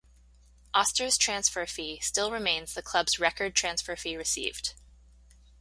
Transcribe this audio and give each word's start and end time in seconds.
Oster's 0.73 1.15
transfer 1.15 1.63
fee 1.67 1.99
still 1.99 2.31
remains 2.31 2.73
the 2.73 2.81
club's 2.81 3.19
record 3.19 3.53
transfer 3.53 3.95
fee 3.95 4.17
received. 4.17 4.73